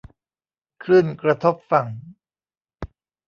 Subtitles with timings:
[0.83, 1.87] คลื่นกระทบฝั่ง